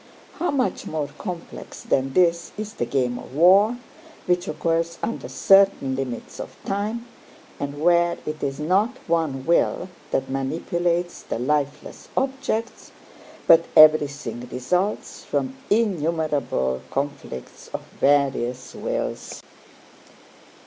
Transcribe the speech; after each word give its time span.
How 0.39 0.49
much 0.49 0.87
more 0.87 1.09
complex 1.19 1.83
than 1.83 2.13
this 2.13 2.53
is 2.57 2.73
the 2.73 2.87
game 2.87 3.19
of 3.19 3.35
war, 3.35 3.77
which 4.25 4.47
occurs 4.47 4.97
under 5.03 5.29
certain 5.29 5.95
limits 5.95 6.39
of 6.39 6.57
time, 6.65 7.05
and 7.59 7.79
where 7.79 8.17
it 8.25 8.41
is 8.41 8.59
not 8.59 8.97
one 9.05 9.45
will 9.45 9.89
that 10.09 10.27
manipulates 10.27 11.23
lifeless 11.29 12.09
objects, 12.17 12.91
but 13.45 13.65
everything 13.75 14.49
results 14.51 15.23
from 15.23 15.55
innumerable 15.69 16.81
conflicts 16.89 17.67
of 17.67 17.83
various 17.99 18.73
wills! 18.73 19.43